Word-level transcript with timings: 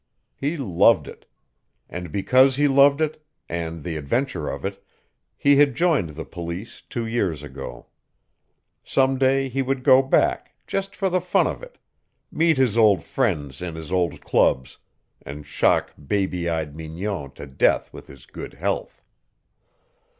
He 0.35 0.57
loved 0.57 1.07
it. 1.07 1.27
And 1.87 2.11
because 2.11 2.55
he 2.55 2.67
loved 2.67 3.01
it, 3.01 3.23
and 3.47 3.83
the 3.83 3.97
adventure 3.97 4.49
of 4.49 4.65
it, 4.65 4.83
he 5.37 5.57
had 5.57 5.75
joined 5.75 6.15
the 6.15 6.25
Police 6.25 6.81
two 6.81 7.05
years 7.05 7.43
ago. 7.43 7.85
Some 8.83 9.19
day 9.19 9.47
he 9.47 9.61
would 9.61 9.83
go 9.83 10.01
back, 10.01 10.55
just 10.65 10.95
for 10.95 11.07
the 11.07 11.21
fun 11.21 11.45
of 11.45 11.61
it; 11.61 11.77
meet 12.31 12.57
his 12.57 12.79
old 12.79 13.03
friends 13.03 13.61
in 13.61 13.75
his 13.75 13.91
old 13.91 14.21
clubs, 14.21 14.79
and 15.21 15.45
shock 15.45 15.93
baby 16.07 16.49
eyed 16.49 16.75
Mignon 16.75 17.29
to 17.33 17.45
death 17.45 17.93
with 17.93 18.07
his 18.07 18.25
good 18.25 18.55
health. 18.55 19.03